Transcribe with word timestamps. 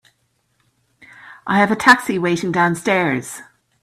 I 1.45 1.59
have 1.59 1.69
a 1.69 1.75
taxi 1.75 2.17
waiting 2.17 2.51
downstairs. 2.51 3.39